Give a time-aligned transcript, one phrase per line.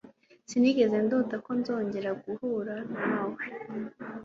[0.49, 3.43] Sinigeze ndota ko nzongera guhura nawe.